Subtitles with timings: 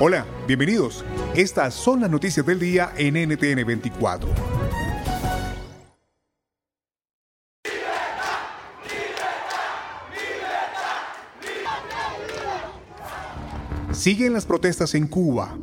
[0.00, 1.04] Hola, bienvenidos.
[1.36, 4.28] Estas son las noticias del día en NTN 24.
[13.92, 15.56] Siguen las protestas en Cuba.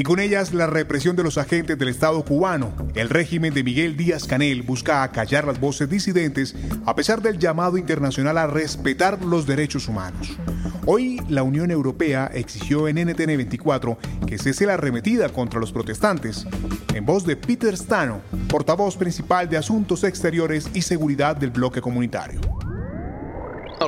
[0.00, 2.72] Y con ellas la represión de los agentes del Estado cubano.
[2.94, 7.76] El régimen de Miguel Díaz Canel busca acallar las voces disidentes a pesar del llamado
[7.76, 10.38] internacional a respetar los derechos humanos.
[10.86, 16.46] Hoy la Unión Europea exigió en NTN 24 que cese la arremetida contra los protestantes.
[16.94, 22.40] En voz de Peter Stano, portavoz principal de Asuntos Exteriores y Seguridad del bloque comunitario.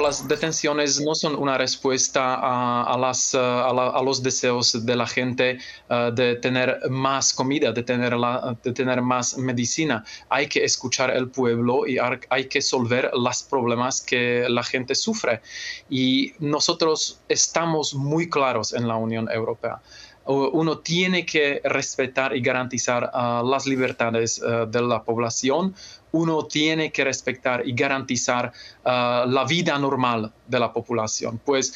[0.00, 5.58] Las detenciones no son una respuesta a, a, los deseos de la gente
[5.90, 8.14] eh, de tener más comida, de tener,
[8.62, 10.02] de tener más medicina.
[10.30, 15.42] Hay que escuchar al pueblo y hay que resolver los problemas que la gente sufre.
[15.90, 19.82] Y nosotros estamos muy claros en la Unión Europea
[20.26, 25.74] uno tiene que respetar y garantizar uh, las libertades uh, de la población,
[26.12, 28.52] uno tiene que respetar y garantizar
[28.84, 31.40] uh, la vida normal de la población.
[31.44, 31.74] Pues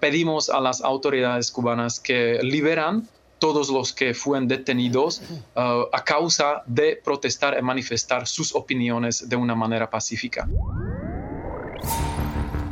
[0.00, 3.06] pedimos a las autoridades cubanas que liberan
[3.38, 5.20] todos los que fueron detenidos
[5.54, 10.48] a causa de protestar y manifestar sus opiniones de una manera pacífica.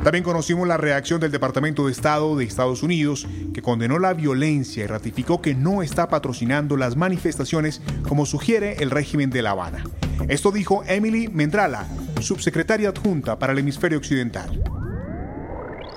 [0.05, 4.83] También conocimos la reacción del Departamento de Estado de Estados Unidos, que condenó la violencia
[4.83, 9.83] y ratificó que no está patrocinando las manifestaciones como sugiere el régimen de La Habana.
[10.27, 11.87] Esto dijo Emily Mendrala,
[12.21, 14.74] subsecretaria adjunta para el hemisferio occidental.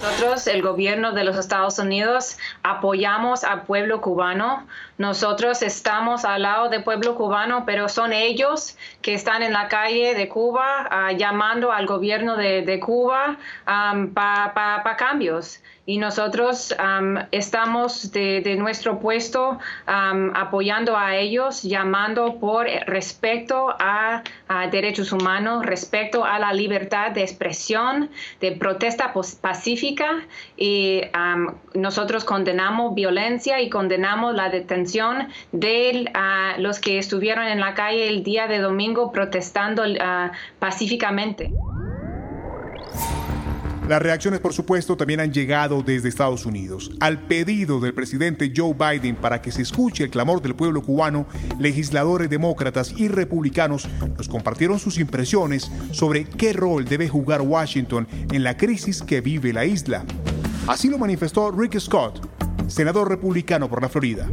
[0.01, 4.65] Nosotros, el gobierno de los Estados Unidos, apoyamos al pueblo cubano.
[4.97, 10.15] Nosotros estamos al lado del pueblo cubano, pero son ellos que están en la calle
[10.15, 16.75] de Cuba uh, llamando al gobierno de, Cuba um, para pa, pa cambios y nosotros
[17.31, 24.23] estamos de, nuestro puesto apoyando a ellos, llamando por respeto a,
[24.71, 30.27] derechos humanos, respecto a la libertad de expresión, de protesta pacífica
[30.59, 31.01] y
[31.73, 36.13] nosotros condenamos violencia y condenamos la detención de
[36.59, 41.51] los que estuvieron en la calle el día de domingo protestando ah, pacíficamente.
[43.89, 46.91] Las reacciones, por supuesto, también han llegado desde Estados Unidos.
[47.01, 51.27] Al pedido del presidente Joe Biden para que se escuche el clamor del pueblo cubano,
[51.59, 58.43] legisladores demócratas y republicanos nos compartieron sus impresiones sobre qué rol debe jugar Washington en
[58.43, 60.05] la crisis que vive la isla.
[60.67, 62.21] Así lo manifestó Rick Scott,
[62.67, 64.29] senador republicano por la Florida.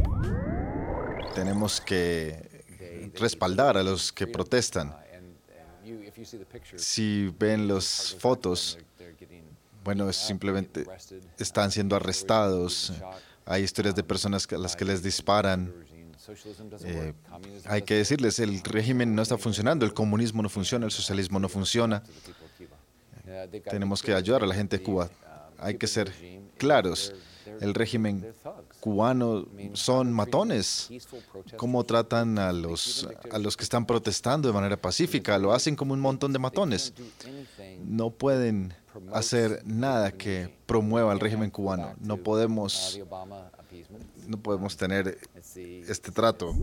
[1.34, 4.94] Tenemos que respaldar a los que protestan.
[6.76, 8.78] Si ven las fotos,
[9.86, 10.84] bueno, simplemente
[11.38, 12.92] están siendo arrestados.
[13.44, 15.72] Hay historias de personas a las que les disparan.
[16.82, 17.14] Eh,
[17.66, 21.48] hay que decirles, el régimen no está funcionando, el comunismo no funciona, el socialismo no
[21.48, 22.02] funciona.
[23.70, 25.08] Tenemos que ayudar a la gente de Cuba.
[25.56, 26.12] Hay que ser
[26.58, 27.14] claros.
[27.60, 28.34] El régimen
[28.80, 30.88] cubano son matones.
[31.56, 35.38] ¿Cómo tratan a los, a los que están protestando de manera pacífica?
[35.38, 36.92] Lo hacen como un montón de matones.
[37.84, 38.74] No pueden
[39.12, 41.94] hacer nada que promueva el régimen cubano.
[42.00, 43.00] No podemos,
[44.26, 46.54] no podemos tener este trato.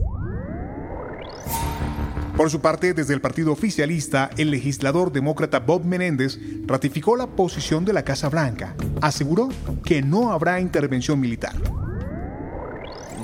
[2.35, 7.85] Por su parte, desde el partido oficialista, el legislador demócrata Bob Menéndez ratificó la posición
[7.85, 8.75] de la Casa Blanca.
[9.01, 9.49] Aseguró
[9.85, 11.53] que no habrá intervención militar.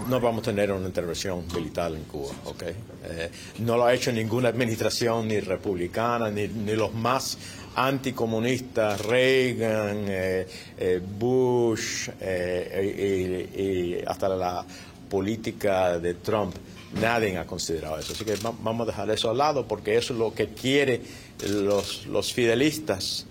[0.07, 2.63] no vamos a tener una intervención militar en Cuba, ¿ok?
[2.63, 7.37] Eh, no lo ha hecho ninguna administración, ni republicana, ni, los más
[7.75, 10.47] anticomunistas, Reagan, eh,
[10.77, 14.65] eh, Bush y, hasta la
[15.09, 16.55] política de Trump.
[16.93, 18.13] Nadie ha considerado eso.
[18.13, 21.01] Así que vamos a dejar eso al lado porque eso es lo que quieren
[21.47, 23.27] los, los fidelistas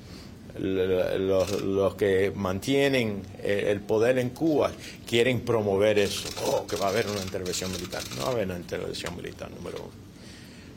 [0.59, 4.73] los, que mantienen eh, el poder en Cuba
[5.07, 8.03] quieren promover eso, oh, que va a haber una intervención militar.
[8.17, 9.93] No va a haber una intervención militar, número uno.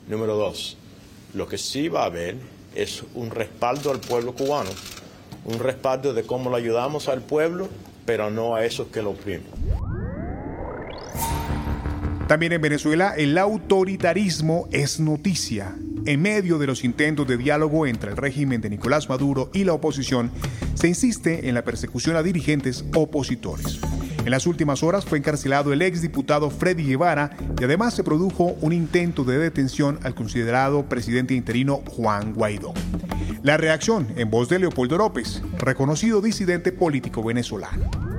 [0.08, 0.78] Número dos,
[1.34, 2.36] lo que sí va a haber
[2.76, 4.70] es un respaldo al pueblo cubano,
[5.46, 7.70] un respaldo de cómo lo ayudamos al pueblo,
[8.06, 9.91] pero no a esos que lo oprimen.
[12.32, 15.76] También en Venezuela el autoritarismo es noticia.
[16.06, 19.74] En medio de los intentos de diálogo entre el régimen de Nicolás Maduro y la
[19.74, 20.32] oposición,
[20.74, 23.82] se insiste en la persecución a dirigentes opositores.
[24.24, 28.72] En las últimas horas fue encarcelado el exdiputado Freddy Guevara y además se produjo un
[28.72, 32.74] intento de detención al considerado presidente interino Juan Guaidó.
[33.44, 38.11] La reacción en voz de Leopoldo López, reconocido disidente político venezolano.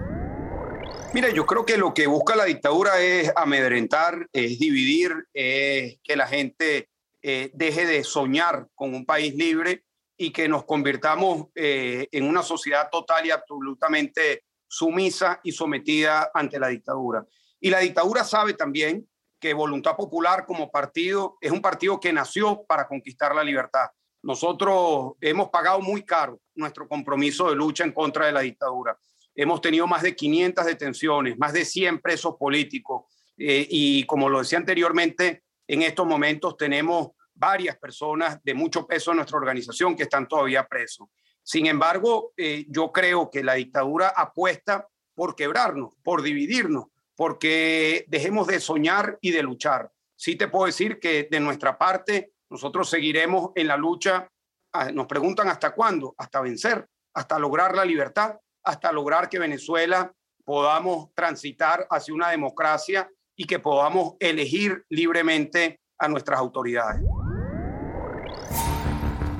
[1.15, 6.17] Mira, yo creo que lo que busca la dictadura es amedrentar, es dividir, es que
[6.17, 6.89] la gente
[7.21, 9.85] eh, deje de soñar con un país libre
[10.17, 16.59] y que nos convirtamos eh, en una sociedad total y absolutamente sumisa y sometida ante
[16.59, 17.27] la dictadura.
[17.61, 19.07] Y la dictadura sabe también
[19.39, 23.91] que Voluntad Popular como partido es un partido que nació para conquistar la libertad.
[24.23, 28.97] Nosotros hemos pagado muy caro nuestro compromiso de lucha en contra de la dictadura.
[29.35, 33.05] Hemos tenido más de 500 detenciones, más de 100 presos políticos
[33.37, 39.11] eh, y como lo decía anteriormente, en estos momentos tenemos varias personas de mucho peso
[39.11, 41.09] en nuestra organización que están todavía presos.
[41.43, 46.87] Sin embargo, eh, yo creo que la dictadura apuesta por quebrarnos, por dividirnos,
[47.17, 49.91] porque dejemos de soñar y de luchar.
[50.15, 54.29] Sí te puedo decir que de nuestra parte nosotros seguiremos en la lucha.
[54.73, 60.13] Ah, nos preguntan hasta cuándo, hasta vencer, hasta lograr la libertad, hasta lograr que Venezuela
[60.45, 67.03] podamos transitar hacia una democracia y que podamos elegir libremente a nuestras autoridades.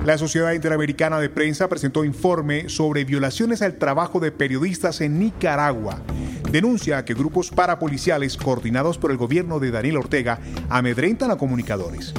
[0.05, 6.01] La Sociedad Interamericana de Prensa presentó informe sobre violaciones al trabajo de periodistas en Nicaragua.
[6.51, 12.13] Denuncia que grupos parapoliciales coordinados por el gobierno de Daniel Ortega amedrentan a comunicadores.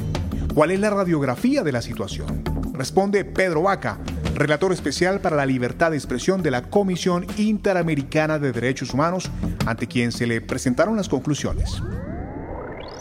[0.54, 2.42] ¿Cuál es la radiografía de la situación?
[2.72, 3.98] Responde Pedro Vaca,
[4.34, 9.31] relator especial para la libertad de expresión de la Comisión Interamericana de Derechos Humanos,
[9.66, 11.82] ante quien se le presentaron las conclusiones.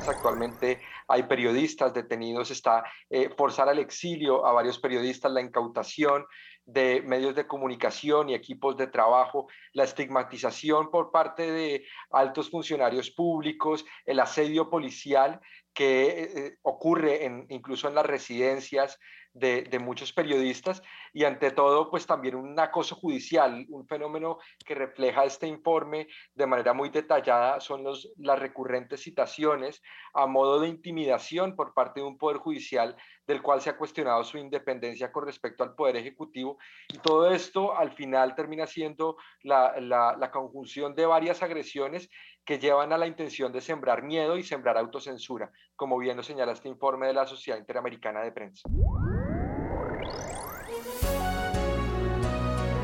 [0.07, 6.25] Actualmente hay periodistas detenidos, está eh, forzar al exilio a varios periodistas, la incautación
[6.65, 13.11] de medios de comunicación y equipos de trabajo, la estigmatización por parte de altos funcionarios
[13.11, 15.41] públicos, el asedio policial
[15.73, 18.99] que eh, eh, ocurre en, incluso en las residencias
[19.33, 20.81] de, muchos periodistas
[21.11, 26.45] y ante todo pues también un acoso judicial, un fenómeno que refleja este informe de
[26.45, 29.81] manera muy detallada son los, las recurrentes citaciones
[30.13, 32.95] a modo de intimidación por parte de un poder judicial
[33.25, 36.52] del cual se ha cuestionado su independencia con respecto al poder ejecutivo
[36.89, 42.09] y todo esto al final termina siendo la, la, conjunción de varias agresiones
[42.45, 46.51] que llevan a la intención de sembrar miedo y sembrar autocensura, como bien lo señala
[46.51, 48.69] este informe de la Sociedad Interamericana de Prensa.